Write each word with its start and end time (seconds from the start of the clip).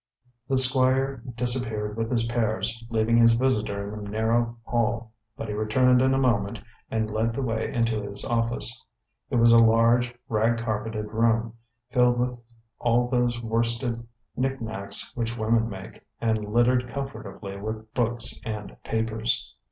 The 0.47 0.57
squire 0.57 1.21
disappeared 1.35 1.95
with 1.95 2.09
his 2.09 2.25
pears, 2.25 2.83
leaving 2.89 3.17
his 3.17 3.33
visitor 3.33 3.93
in 3.93 4.03
the 4.03 4.09
narrow 4.09 4.57
hall; 4.65 5.11
but 5.37 5.47
he 5.47 5.53
returned 5.53 6.01
in 6.01 6.15
a 6.15 6.17
moment 6.17 6.59
and 6.89 7.11
led 7.11 7.35
the 7.35 7.43
way 7.43 7.71
into 7.71 8.01
his 8.01 8.25
office. 8.25 8.83
It 9.29 9.35
was 9.35 9.53
a 9.53 9.59
large, 9.59 10.15
rag 10.27 10.57
carpeted 10.57 11.13
room, 11.13 11.53
filled 11.91 12.17
with 12.19 12.39
all 12.79 13.09
those 13.09 13.43
worsted 13.43 14.03
knickknacks 14.35 15.15
which 15.15 15.37
women 15.37 15.69
make, 15.69 16.03
and 16.19 16.51
littered 16.51 16.89
comfortably 16.89 17.57
with 17.59 17.93
books 17.93 18.39
and 18.43 18.75
papers. 18.83 19.53